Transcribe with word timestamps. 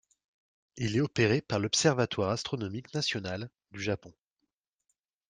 Il 0.77 0.97
est 0.97 1.01
opéré 1.01 1.41
par 1.41 1.59
l'Observatoire 1.59 2.31
astronomique 2.31 2.91
national 2.95 3.51
du 3.69 3.79
Japon. 3.79 4.11